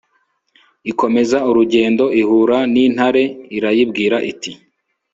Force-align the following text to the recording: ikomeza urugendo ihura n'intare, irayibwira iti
ikomeza 0.91 1.37
urugendo 1.49 2.05
ihura 2.21 2.57
n'intare, 2.73 3.23
irayibwira 3.57 4.17
iti 4.31 4.51